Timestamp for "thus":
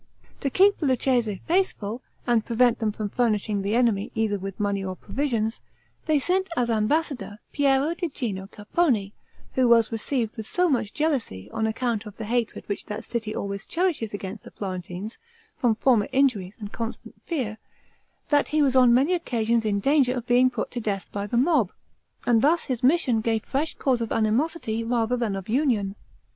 22.41-22.63